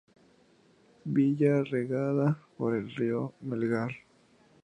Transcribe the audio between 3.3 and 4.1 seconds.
Melgar.